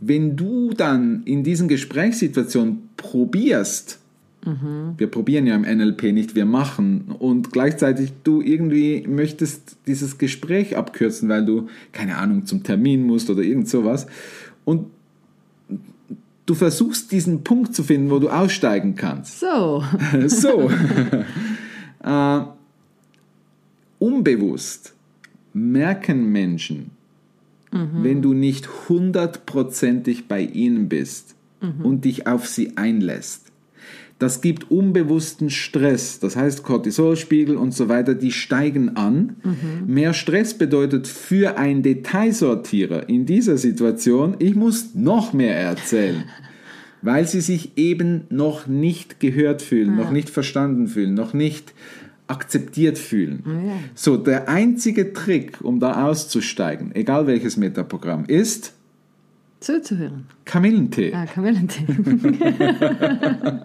Wenn 0.00 0.36
du 0.36 0.72
dann 0.72 1.22
in 1.24 1.42
diesen 1.42 1.68
Gesprächssituationen 1.68 2.90
probierst, 2.96 3.98
Wir 4.96 5.08
probieren 5.08 5.46
ja 5.46 5.56
im 5.56 5.62
NLP 5.62 6.12
nicht, 6.12 6.34
wir 6.34 6.46
machen. 6.46 7.14
Und 7.18 7.52
gleichzeitig 7.52 8.12
du 8.24 8.40
irgendwie 8.40 9.04
möchtest 9.06 9.76
dieses 9.86 10.16
Gespräch 10.16 10.76
abkürzen, 10.76 11.28
weil 11.28 11.44
du, 11.44 11.68
keine 11.92 12.16
Ahnung, 12.16 12.46
zum 12.46 12.62
Termin 12.62 13.04
musst 13.04 13.28
oder 13.30 13.42
irgend 13.42 13.68
sowas. 13.68 14.06
Und 14.64 14.86
du 16.46 16.54
versuchst 16.54 17.12
diesen 17.12 17.42
Punkt 17.42 17.74
zu 17.74 17.82
finden, 17.82 18.10
wo 18.10 18.18
du 18.18 18.30
aussteigen 18.30 18.94
kannst. 18.94 19.40
So. 19.40 19.82
So. 20.28 20.70
äh, 22.04 22.40
unbewusst 23.98 24.94
merken 25.58 26.30
Menschen, 26.32 26.90
wenn 27.70 28.22
du 28.22 28.32
nicht 28.32 28.88
hundertprozentig 28.88 30.26
bei 30.26 30.40
ihnen 30.40 30.88
bist 30.88 31.34
und 31.82 32.04
dich 32.04 32.26
auf 32.26 32.46
sie 32.46 32.76
einlässt. 32.76 33.48
Das 34.18 34.40
gibt 34.40 34.70
unbewussten 34.70 35.48
Stress, 35.48 36.18
das 36.18 36.34
heißt 36.34 36.64
Cortisolspiegel 36.64 37.56
und 37.56 37.72
so 37.72 37.88
weiter, 37.88 38.14
die 38.14 38.32
steigen 38.32 38.96
an. 38.96 39.36
Mehr 39.86 40.12
Stress 40.12 40.54
bedeutet 40.54 41.06
für 41.06 41.56
einen 41.56 41.84
Detailsortierer 41.84 43.08
in 43.08 43.26
dieser 43.26 43.58
Situation, 43.58 44.34
ich 44.40 44.56
muss 44.56 44.94
noch 44.94 45.32
mehr 45.32 45.56
erzählen, 45.56 46.24
weil 47.00 47.28
sie 47.28 47.40
sich 47.40 47.76
eben 47.76 48.22
noch 48.28 48.66
nicht 48.66 49.20
gehört 49.20 49.62
fühlen, 49.62 49.94
noch 49.94 50.10
nicht 50.10 50.30
verstanden 50.30 50.88
fühlen, 50.88 51.14
noch 51.14 51.32
nicht 51.32 51.72
akzeptiert 52.28 52.98
fühlen. 52.98 53.42
ja. 53.66 53.72
So, 53.94 54.16
der 54.16 54.48
einzige 54.48 55.12
Trick, 55.12 55.60
um 55.62 55.80
da 55.80 56.04
auszusteigen, 56.06 56.94
egal 56.94 57.26
welches 57.26 57.56
Metaprogramm, 57.56 58.24
ist 58.26 58.72
Zuzuhören. 59.60 60.26
Kamillentee. 60.44 61.12
Ah, 61.12 61.26
Kamillentee. 61.26 61.84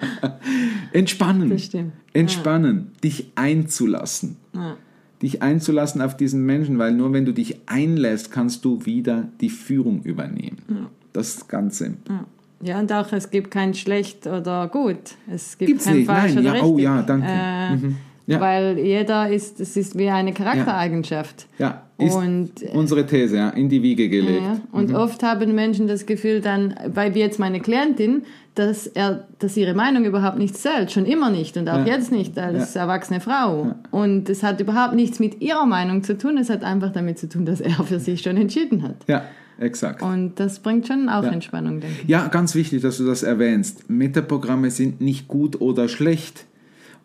Entspannen. 0.91 1.50
Das 1.50 1.63
stimmt. 1.65 1.93
Entspannen. 2.13 2.91
Dich 3.03 3.32
einzulassen. 3.36 4.38
Ja. 4.55 4.77
Dich 5.22 5.41
einzulassen 5.41 6.01
auf 6.01 6.17
diesen 6.17 6.46
Menschen, 6.46 6.79
weil 6.79 6.93
nur 6.93 7.13
wenn 7.13 7.25
du 7.25 7.32
dich 7.32 7.58
einlässt, 7.67 8.32
kannst 8.32 8.65
du 8.65 8.86
wieder 8.86 9.29
die 9.39 9.50
Führung 9.50 10.01
übernehmen. 10.03 10.88
Das 11.13 11.36
ist 11.36 11.48
ganz 11.48 11.77
simpel. 11.77 12.22
Ja, 12.62 12.79
und 12.79 12.91
auch 12.91 13.12
es 13.13 13.29
gibt 13.29 13.51
kein 13.51 13.74
schlecht 13.74 14.25
oder 14.25 14.67
gut. 14.70 15.15
Es 15.29 15.58
gibt 15.58 15.70
Gibt's 15.70 15.86
kein 15.86 15.98
nicht, 15.98 16.05
falsch 16.08 16.34
nein, 16.36 16.38
oder 16.39 16.46
ja, 16.46 16.51
richtig. 16.53 16.70
oh 16.72 16.79
ja, 16.79 17.01
danke. 17.03 17.27
Äh, 17.29 17.75
Mhm. 17.75 17.96
Ja. 18.25 18.39
Weil 18.39 18.80
jeder 18.80 19.30
ist, 19.30 19.60
es 19.60 19.75
ist 19.75 19.98
wie 19.98 20.10
eine 20.10 20.32
Charaktereigenschaft. 20.34 21.48
Ja, 21.58 21.84
ist 21.98 22.15
Und, 22.15 22.62
äh, 22.62 22.70
unsere 22.74 23.06
These, 23.06 23.36
ja, 23.38 23.50
in 23.50 23.70
die 23.70 23.82
Wiege 23.84 24.08
gelegt. 24.10 24.42
Ja, 24.42 24.60
und 24.72 24.89
Mhm. 24.89 24.96
oft 24.96 25.24
haben 25.24 25.53
Menschen 25.53 25.88
das 25.88 26.06
Gefühl 26.06 26.39
dann, 26.42 26.74
weil 26.88 27.13
wie 27.15 27.20
jetzt 27.20 27.38
meine 27.39 27.60
Klientin, 27.60 28.24
dass, 28.56 28.88
er, 28.88 29.27
dass 29.39 29.58
ihre 29.58 29.74
Meinung 29.74 30.06
überhaupt 30.06 30.38
nicht 30.38 30.56
zählt, 30.56 30.92
schon 30.92 31.06
immer 31.06 31.30
nicht 31.32 31.58
und 31.58 31.68
auch 31.70 31.80
Ja. 31.86 31.96
jetzt 31.96 32.12
nicht 32.12 32.38
als 32.39 32.75
Ja. 32.75 32.82
erwachsene 32.82 33.20
Frau. 33.20 33.75
Und 33.92 34.30
es 34.30 34.42
hat 34.44 34.62
überhaupt 34.62 34.96
nichts 34.96 35.20
mit 35.20 35.42
ihrer 35.42 35.65
Meinung 35.65 36.03
zu 36.03 36.18
tun, 36.18 36.38
es 36.38 36.50
hat 36.50 36.63
einfach 36.63 36.92
damit 36.94 37.18
zu 37.20 37.27
tun, 37.27 37.46
dass 37.46 37.60
er 37.62 37.72
für 37.84 38.00
sich 38.00 38.22
schon 38.22 38.38
entschieden 38.38 38.84
hat. 38.84 38.96
Ja, 39.08 39.24
exakt. 39.60 40.01
Und 40.01 40.39
das 40.39 40.60
bringt 40.60 40.88
schon 40.88 41.10
auch 41.10 41.24
Ja. 41.24 41.30
Entspannung, 41.32 41.82
denke 41.82 41.96
ich. 42.03 42.10
Ja, 42.10 42.27
ganz 42.27 42.56
wichtig, 42.56 42.82
dass 42.84 42.98
du 43.00 43.06
das 43.06 43.24
erwähnst. 43.24 43.89
Metaprogramme 43.89 44.70
sind 44.72 45.01
nicht 45.01 45.27
gut 45.27 45.60
oder 45.60 45.89
schlecht. 45.89 46.46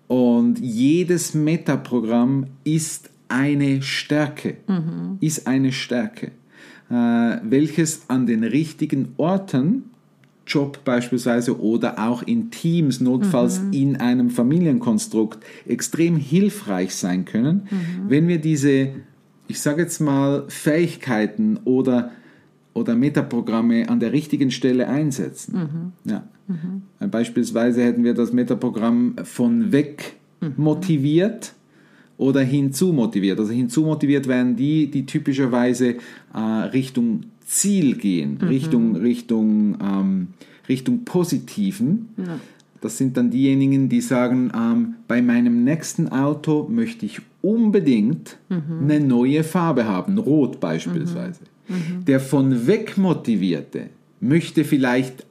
Und 0.08 0.58
jedes 0.58 1.34
Metaprogramm 1.34 2.46
ist 2.64 3.10
eine 3.28 3.82
Stärke. 3.82 4.56
Ist 5.20 5.46
eine 5.46 5.70
Stärke. 5.70 6.32
Äh, 6.90 6.94
welches 7.42 8.08
an 8.08 8.26
den 8.26 8.42
richtigen 8.42 9.12
Orten, 9.18 9.84
Job 10.46 10.82
beispielsweise 10.84 11.60
oder 11.60 11.98
auch 11.98 12.22
in 12.22 12.50
Teams, 12.50 13.00
notfalls 13.00 13.60
in 13.72 13.96
einem 13.96 14.30
Familienkonstrukt, 14.30 15.44
extrem 15.66 16.16
hilfreich 16.16 16.94
sein 16.94 17.26
können, 17.26 17.68
wenn 18.08 18.28
wir 18.28 18.38
diese, 18.38 18.88
ich 19.46 19.60
sage 19.60 19.82
jetzt 19.82 20.00
mal, 20.00 20.44
Fähigkeiten 20.48 21.58
oder 21.64 22.12
oder 22.78 22.94
Metaprogramme 22.94 23.88
an 23.88 24.00
der 24.00 24.12
richtigen 24.12 24.50
Stelle 24.50 24.88
einsetzen. 24.88 25.92
Ja. 26.04 26.24
Äh, 27.00 27.08
Beispielsweise 27.08 27.82
hätten 27.82 28.04
wir 28.04 28.14
das 28.14 28.32
Metaprogramm 28.32 29.16
von 29.24 29.72
weg 29.72 30.16
motiviert 30.56 31.52
oder 32.16 32.40
hinzu 32.40 32.92
motiviert. 32.92 33.38
Also 33.38 33.52
hinzu 33.52 33.82
motiviert 33.82 34.28
wären 34.28 34.56
die, 34.56 34.90
die 34.90 35.06
typischerweise 35.06 35.96
äh, 36.34 36.38
Richtung 36.38 37.24
Ziel 37.44 37.96
gehen, 37.96 38.38
Richtung, 38.42 38.96
Richtung, 38.96 39.78
ähm, 39.82 40.28
Richtung 40.68 41.04
Positiven. 41.04 42.08
Das 42.80 42.98
sind 42.98 43.16
dann 43.16 43.30
diejenigen, 43.30 43.88
die 43.88 44.00
sagen, 44.00 44.52
ähm, 44.54 44.94
bei 45.08 45.22
meinem 45.22 45.64
nächsten 45.64 46.08
Auto 46.08 46.68
möchte 46.70 47.06
ich 47.06 47.20
unbedingt 47.40 48.36
eine 48.82 49.00
neue 49.00 49.44
Farbe 49.44 49.86
haben, 49.86 50.18
rot 50.18 50.60
beispielsweise. 50.60 51.40
Der 52.06 52.20
von 52.20 52.66
weg 52.66 52.96
motivierte 52.96 53.90
möchte 54.20 54.64
vielleicht 54.64 55.26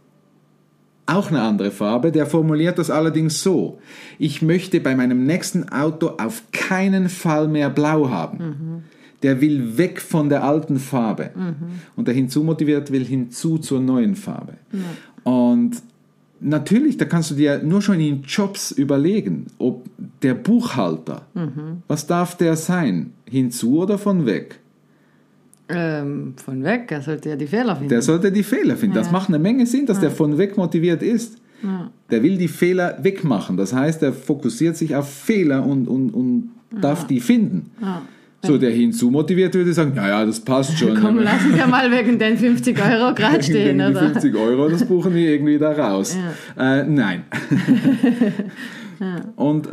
auch 1.07 1.29
eine 1.29 1.41
andere 1.41 1.71
Farbe, 1.71 2.11
der 2.11 2.25
formuliert 2.25 2.77
das 2.77 2.89
allerdings 2.89 3.41
so. 3.41 3.79
Ich 4.19 4.41
möchte 4.41 4.79
bei 4.81 4.93
meinem 4.95 5.25
nächsten 5.25 5.69
Auto 5.69 6.11
auf 6.17 6.43
keinen 6.51 7.07
Fall 7.09 7.47
mehr 7.47 7.69
blau 7.69 8.09
haben. 8.09 8.83
Der 9.23 9.41
will 9.41 9.77
weg 9.77 9.99
von 10.01 10.29
der 10.29 10.43
alten 10.43 10.79
Farbe. 10.79 11.31
Und 11.95 12.07
der 12.07 12.13
hinzumotiviert 12.13 12.91
will 12.91 13.05
hinzu 13.05 13.57
zur 13.57 13.79
neuen 13.79 14.15
Farbe. 14.15 14.53
Und 15.23 15.81
natürlich, 16.41 16.97
da 16.97 17.05
kannst 17.05 17.31
du 17.31 17.35
dir 17.35 17.63
nur 17.63 17.81
schon 17.81 17.99
in 17.99 18.23
Jobs 18.23 18.71
überlegen, 18.71 19.47
ob 19.57 19.85
der 20.21 20.33
Buchhalter, 20.33 21.25
was 21.87 22.05
darf 22.05 22.35
der 22.37 22.57
sein? 22.57 23.13
Hinzu 23.25 23.79
oder 23.79 23.97
von 23.97 24.25
weg? 24.25 24.59
Ähm, 25.69 26.33
von 26.43 26.63
weg, 26.63 26.91
er 26.91 27.01
sollte 27.01 27.29
ja 27.29 27.35
die 27.35 27.47
Fehler 27.47 27.75
finden. 27.75 27.89
Der 27.89 28.01
sollte 28.01 28.31
die 28.31 28.43
Fehler 28.43 28.77
finden. 28.77 28.95
Das 28.95 29.11
macht 29.11 29.27
eine 29.29 29.39
Menge 29.39 29.65
Sinn, 29.65 29.85
dass 29.85 29.99
der 29.99 30.11
von 30.11 30.37
weg 30.37 30.57
motiviert 30.57 31.03
ist. 31.03 31.37
Der 32.11 32.23
will 32.23 32.37
die 32.37 32.47
Fehler 32.47 32.97
wegmachen. 33.01 33.57
Das 33.57 33.73
heißt, 33.73 34.03
er 34.03 34.13
fokussiert 34.13 34.77
sich 34.77 34.95
auf 34.95 35.11
Fehler 35.11 35.65
und, 35.65 35.87
und, 35.87 36.11
und 36.11 36.51
darf 36.79 37.07
die 37.07 37.19
finden. 37.19 37.71
So, 38.43 38.57
der 38.57 38.69
hinzu 38.69 39.09
motiviert 39.09 39.55
würde 39.55 39.73
sagen, 39.73 39.93
ja, 39.95 40.07
ja, 40.07 40.25
das 40.25 40.39
passt 40.39 40.77
schon. 40.77 40.95
Komm, 41.01 41.19
lassen 41.19 41.53
wir 41.55 41.67
mal 41.67 41.91
wegen 41.91 42.19
den 42.19 42.37
50 42.37 42.79
Euro 42.79 43.13
gerade 43.15 43.41
stehen, 43.41 43.79
die 43.79 43.83
oder? 43.83 44.11
50 44.11 44.35
Euro, 44.35 44.69
das 44.69 44.85
buchen 44.85 45.13
die 45.13 45.25
irgendwie 45.25 45.57
da 45.57 45.71
raus. 45.71 46.15
Äh, 46.57 46.83
nein. 46.83 47.23
Und 49.35 49.67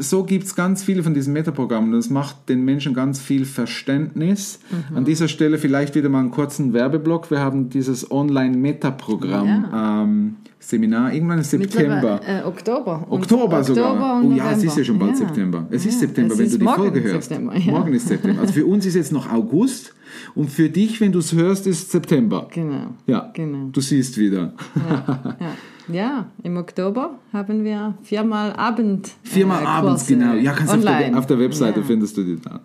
so 0.00 0.24
gibt 0.24 0.44
es 0.44 0.54
ganz 0.54 0.82
viele 0.82 1.02
von 1.02 1.14
diesen 1.14 1.32
Metaprogrammen. 1.32 1.92
Das 1.92 2.10
macht 2.10 2.48
den 2.48 2.64
Menschen 2.64 2.94
ganz 2.94 3.20
viel 3.20 3.44
Verständnis. 3.44 4.60
Mhm. 4.90 4.96
An 4.98 5.04
dieser 5.04 5.28
Stelle 5.28 5.58
vielleicht 5.58 5.94
wieder 5.94 6.08
mal 6.08 6.20
einen 6.20 6.30
kurzen 6.30 6.72
Werbeblock. 6.72 7.30
Wir 7.30 7.40
haben 7.40 7.68
dieses 7.70 8.10
Online-Metaprogramm, 8.10 9.66
ähm, 9.74 10.36
Seminar, 10.58 11.12
irgendwann 11.12 11.38
im 11.38 11.44
September. 11.44 12.20
Äh, 12.24 12.42
Oktober. 12.44 13.04
Und- 13.08 13.22
Oktober 13.22 13.64
sogar. 13.64 14.20
und 14.22 14.32
oh 14.32 14.36
ja, 14.36 14.52
es 14.52 14.62
ist 14.62 14.76
ja 14.78 14.84
schon 14.84 14.98
bald 14.98 15.12
November. 15.14 15.28
September. 15.34 15.66
Es 15.70 15.84
ist 15.86 15.94
Ja, 15.94 16.00
September, 16.00 16.32
es 16.34 16.38
wenn 16.38 16.46
ist 16.46 16.54
du 16.54 16.58
die 16.58 16.64
Folge 16.64 17.02
hörst. 17.02 17.28
September, 17.28 17.56
ja. 17.56 17.72
Morgen 17.72 17.92
ist 17.94 18.08
September. 18.08 18.40
Also 18.42 18.52
für 18.54 18.66
uns 18.66 18.86
ist 18.86 18.94
jetzt 18.94 19.12
noch 19.12 19.30
August 19.32 19.92
und 20.36 20.50
für 20.50 20.68
dich, 20.68 21.00
wenn 21.00 21.10
du 21.10 21.18
es 21.18 21.32
hörst, 21.32 21.66
ist 21.66 21.90
September. 21.90 22.46
Genau. 22.52 22.94
Ja, 23.06 23.30
Genau. 23.34 23.70
du 23.72 23.80
siehst 23.80 24.16
wieder. 24.18 24.52
Ja. 24.88 25.26
ja, 25.88 26.26
im 26.42 26.56
Oktober 26.56 27.18
haben 27.32 27.64
wir 27.64 27.94
viermal 28.02 28.52
Abend. 28.54 29.10
Viermal 29.22 29.62
äh, 29.62 29.66
abends, 29.66 30.06
genau. 30.06 30.34
Ja, 30.34 30.52
kannst 30.52 30.72
du 30.72 30.78
auf 30.78 30.84
der, 30.84 30.94
online. 30.96 31.18
auf 31.18 31.26
der 31.26 31.38
Webseite 31.38 31.80
Ja. 31.80 31.86
findest 31.86 32.16
du 32.16 32.22
die 32.24 32.38
da. 32.40 32.60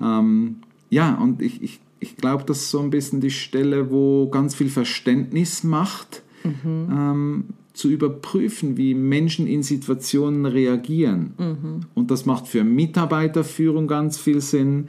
Ähm, 0.00 0.56
ja, 0.90 1.14
und 1.14 1.42
ich, 1.42 1.62
ich, 1.62 1.80
ich 2.00 2.16
glaube, 2.16 2.44
das 2.46 2.58
ist 2.58 2.70
so 2.70 2.80
ein 2.80 2.90
bisschen 2.90 3.20
die 3.20 3.30
Stelle, 3.30 3.90
wo 3.90 4.28
ganz 4.28 4.54
viel 4.54 4.68
Verständnis 4.70 5.64
macht, 5.64 6.22
Mhm. 6.44 6.88
ähm, 6.92 7.44
zu 7.72 7.88
überprüfen, 7.90 8.76
wie 8.76 8.94
Menschen 8.94 9.46
in 9.46 9.62
Situationen 9.64 10.46
reagieren. 10.46 11.32
Mhm. 11.38 11.80
Und 11.94 12.10
das 12.10 12.26
macht 12.26 12.46
für 12.46 12.62
Mitarbeiterführung 12.64 13.86
ganz 13.88 14.18
viel 14.18 14.40
Sinn, 14.40 14.88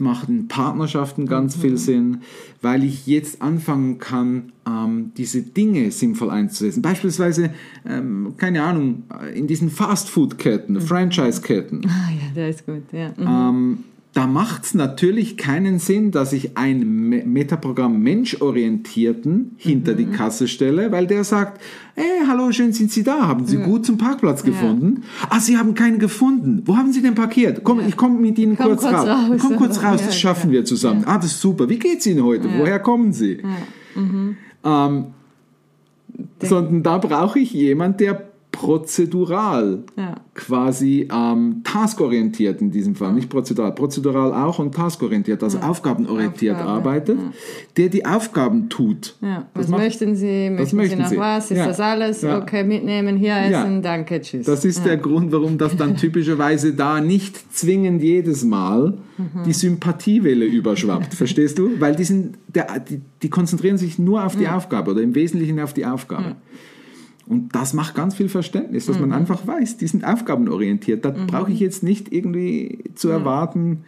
macht 0.00 0.28
in 0.28 0.48
Partnerschaften 0.48 1.26
ganz 1.26 1.56
Mhm. 1.56 1.60
viel 1.60 1.76
Sinn, 1.78 2.18
weil 2.62 2.84
ich 2.84 3.06
jetzt 3.06 3.42
anfangen 3.42 3.98
kann, 3.98 4.52
ähm, 4.66 5.12
diese 5.16 5.42
Dinge 5.42 5.90
sinnvoll 5.90 6.30
einzusetzen. 6.30 6.82
Beispielsweise, 6.82 7.50
ähm, 7.86 8.34
keine 8.36 8.62
Ahnung, 8.62 9.04
in 9.34 9.46
diesen 9.46 9.70
Fastfood-Ketten, 9.70 10.74
Mhm. 10.74 10.80
Franchise-Ketten. 10.80 11.82
Ah, 11.86 12.10
ja, 12.10 12.34
der 12.34 12.48
ist 12.50 12.66
gut. 12.66 12.82
Ja. 12.92 13.08
Mhm. 13.16 13.26
Ähm, 13.26 13.78
da 14.18 14.26
macht 14.26 14.64
es 14.64 14.74
natürlich 14.74 15.36
keinen 15.36 15.78
Sinn, 15.78 16.10
dass 16.10 16.32
ich 16.32 16.56
ein 16.58 16.80
Me- 17.08 17.22
Metaprogramm 17.24 18.00
Menschorientierten 18.02 19.52
hinter 19.56 19.92
Mhm. 19.92 19.96
die 19.96 20.06
Kasse 20.06 20.48
stelle, 20.48 20.90
weil 20.90 21.06
der 21.06 21.22
sagt, 21.22 21.60
hey, 21.94 22.26
hallo, 22.26 22.50
schön 22.50 22.72
sind 22.72 22.90
Sie 22.90 23.04
da, 23.04 23.28
haben 23.28 23.46
Sie 23.46 23.58
gut 23.58 23.86
zum 23.86 23.96
Parkplatz 23.96 24.42
gefunden? 24.42 25.04
Ah, 25.30 25.38
Sie 25.38 25.56
haben 25.56 25.74
keinen 25.74 26.00
gefunden. 26.00 26.62
Wo 26.66 26.76
haben 26.76 26.92
Sie 26.92 27.00
denn 27.00 27.14
parkiert? 27.14 27.62
Komm, 27.62 27.78
ich 27.86 27.96
komme 27.96 28.18
mit 28.18 28.36
Ihnen 28.40 28.56
Komm 28.56 28.66
kurz, 28.66 28.80
kurz 28.82 28.92
raus. 28.94 29.08
raus. 29.08 29.40
Komm 29.40 29.56
kurz 29.56 29.76
raus, 29.84 30.00
Ja, 30.00 30.06
das 30.06 30.18
schaffen 30.18 30.48
ja. 30.50 30.54
wir 30.54 30.64
zusammen. 30.64 31.04
Ah, 31.06 31.16
das 31.18 31.26
ist 31.26 31.40
super. 31.40 31.68
Wie 31.68 31.78
geht's 31.78 32.04
Ihnen 32.04 32.24
heute? 32.24 32.48
Woher 32.58 32.80
kommen 32.80 33.12
Sie? 33.12 33.38
Ähm, 34.64 35.04
sondern 36.42 36.82
da 36.82 36.98
brauche 36.98 37.38
ich 37.38 37.52
jemand, 37.52 38.00
der 38.00 38.27
prozedural, 38.58 39.84
Ja. 39.96 40.16
quasi 40.34 41.08
ähm, 41.12 41.60
taskorientiert 41.62 42.60
in 42.60 42.70
diesem 42.72 42.96
Fall, 42.96 43.12
nicht 43.12 43.28
prozedural, 43.28 43.72
prozedural 43.72 44.32
auch 44.32 44.58
und 44.58 44.74
taskorientiert, 44.74 45.42
also 45.44 45.58
aufgabenorientiert 45.58 46.56
Aufgabe, 46.56 46.70
arbeitet, 46.72 47.18
der 47.76 47.88
die 47.88 48.04
Aufgaben 48.04 48.68
tut. 48.68 49.14
Ja. 49.20 49.46
Was 49.54 49.68
macht- 49.68 49.82
möchten 49.82 50.16
Sie? 50.16 50.50
Möchten 50.50 50.76
möchten 50.76 50.96
Sie 50.96 51.02
noch 51.02 51.08
Sie? 51.10 51.16
was? 51.18 51.50
Ist 51.52 51.58
Ja. 51.58 51.66
das 51.68 51.78
alles? 51.80 52.22
Ja. 52.22 52.38
Okay, 52.42 52.64
mitnehmen, 52.64 53.16
hier 53.16 53.28
Ja. 53.48 53.62
essen, 53.62 53.80
danke, 53.82 54.20
tschüss. 54.20 54.46
Das 54.46 54.64
ist 54.64 54.84
der 54.84 54.96
Grund, 54.96 55.30
warum 55.32 55.56
das 55.56 55.76
dann 55.76 55.96
typischerweise 55.96 56.72
da 56.74 57.00
nicht 57.00 57.54
zwingend 57.54 58.02
jedes 58.02 58.44
Mal 58.44 58.98
die 59.46 59.52
Sympathiewelle 59.52 60.44
überschwappt. 60.44 61.14
Verstehst 61.14 61.58
du? 61.58 61.70
Weil 61.80 61.94
die, 61.96 62.04
sind, 62.04 62.38
der, 62.48 62.78
die, 62.80 63.00
die 63.22 63.30
konzentrieren 63.30 63.76
sich 63.78 63.98
nur 63.98 64.24
auf 64.24 64.36
die 64.36 64.48
Aufgabe 64.48 64.90
oder 64.92 65.02
im 65.02 65.14
Wesentlichen 65.14 65.58
auf 65.60 65.72
die 65.72 65.86
Aufgabe. 65.86 66.36
Und 67.28 67.54
das 67.54 67.74
macht 67.74 67.94
ganz 67.94 68.14
viel 68.14 68.30
Verständnis, 68.30 68.86
dass 68.86 68.98
man 68.98 69.12
einfach 69.12 69.46
weiß, 69.46 69.76
die 69.76 69.86
sind 69.86 70.04
aufgabenorientiert. 70.04 71.04
Da 71.04 71.10
brauche 71.10 71.52
ich 71.52 71.60
jetzt 71.60 71.82
nicht 71.82 72.10
irgendwie 72.10 72.78
zu 72.94 73.10
erwarten. 73.10 73.84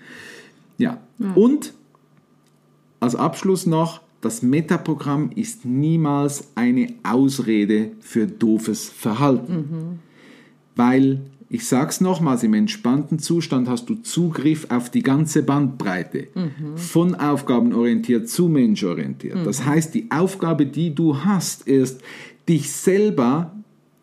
Ja. 0.76 0.98
Und 1.34 1.72
als 3.00 3.16
Abschluss 3.16 3.64
noch, 3.66 4.02
das 4.20 4.42
Metaprogramm 4.42 5.30
ist 5.34 5.64
niemals 5.64 6.48
eine 6.54 6.92
Ausrede 7.02 7.92
für 8.00 8.26
doofes 8.26 8.90
Verhalten. 8.90 10.00
Weil, 10.76 11.22
ich 11.48 11.66
sag's 11.66 12.02
nochmals, 12.02 12.42
im 12.42 12.52
entspannten 12.52 13.18
Zustand 13.18 13.68
hast 13.70 13.88
du 13.88 13.94
Zugriff 13.94 14.66
auf 14.70 14.90
die 14.90 15.02
ganze 15.02 15.42
Bandbreite. 15.42 16.28
Von 16.76 17.14
aufgabenorientiert 17.14 18.28
zu 18.28 18.48
menschorientiert. 18.48 19.46
Das 19.46 19.64
heißt, 19.64 19.94
die 19.94 20.10
Aufgabe, 20.10 20.66
die 20.66 20.94
du 20.94 21.24
hast, 21.24 21.66
ist, 21.66 22.02
dich 22.50 22.70
selber 22.70 23.52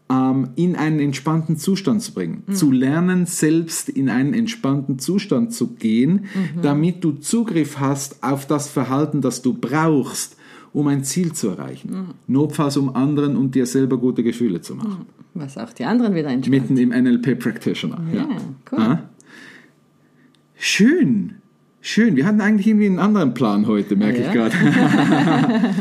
ähm, 0.09 0.49
in 0.55 0.75
einen 0.75 0.99
entspannten 0.99 1.57
Zustand 1.57 2.01
zu 2.01 2.13
bringen. 2.13 2.43
Zu 2.51 2.71
lernen, 2.71 3.25
selbst 3.25 3.89
in 3.89 4.09
einen 4.09 4.33
entspannten 4.33 4.99
Zustand 4.99 5.53
zu 5.53 5.75
gehen, 5.75 6.25
damit 6.61 7.03
du 7.03 7.11
Zugriff 7.11 7.79
hast 7.79 8.23
auf 8.23 8.47
das 8.47 8.69
Verhalten, 8.69 9.21
das 9.21 9.41
du 9.41 9.53
brauchst, 9.53 10.37
um 10.73 10.87
ein 10.87 11.03
Ziel 11.03 11.33
zu 11.33 11.49
erreichen. 11.49 12.13
Notfalls, 12.27 12.77
um 12.77 12.95
anderen 12.95 13.35
und 13.35 13.53
dir 13.53 13.65
selber 13.65 13.97
gute 13.97 14.23
Gefühle 14.23 14.61
zu 14.61 14.75
machen. 14.75 15.05
Was 15.33 15.57
auch 15.57 15.73
die 15.73 15.85
anderen 15.85 16.15
wieder 16.15 16.29
entspannen. 16.29 16.61
Mitten 16.61 16.77
im 16.77 16.89
NLP 16.89 17.37
Practitioner. 17.39 18.01
Ja, 18.13 18.27
cool. 18.71 18.79
Ah. 18.79 19.03
Schön. 20.55 21.35
Schön. 21.89 22.17
Wir 22.17 22.25
hatten 22.25 22.41
eigentlich 22.41 22.67
irgendwie 22.67 22.87
einen 22.87 22.99
anderen 22.99 23.33
Plan 23.33 23.65
heute, 23.65 23.95
merke 23.95 24.19
Ja. 24.21 24.27
ich 24.27 24.33
gerade. 24.33 24.53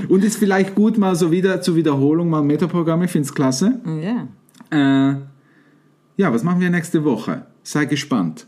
und 0.09 0.23
ist 0.23 0.37
vielleicht 0.37 0.77
gut, 0.77 0.99
mal 0.99 1.17
so 1.17 1.33
wieder 1.33 1.61
zur 1.63 1.75
Wiederholung 1.75 2.31
mal 2.31 2.45
Metaprogramm. 2.45 3.03
Ich 3.03 3.11
finde 3.11 3.27
es 3.27 3.35
klasse. 3.35 3.81
Ja. 4.01 4.29
Äh, 4.71 5.17
ja, 6.17 6.33
was 6.33 6.45
machen 6.45 6.61
wir 6.61 6.71
nächste 6.71 7.03
Woche? 7.03 7.47
Sei 7.65 7.87
gespannt. 7.87 8.47